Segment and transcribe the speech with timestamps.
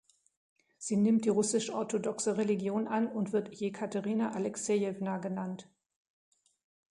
[0.79, 5.69] Sie nimmt die russisch-orthodoxe Religion an und wird Jekaterina Alexejewna genannt.